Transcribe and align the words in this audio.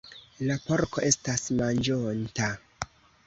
La 0.45 0.55
porko 0.69 1.03
estas 1.09 1.45
manĝonta. 1.61 2.51